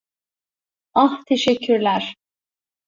[0.93, 2.15] Ah, teşekkürler.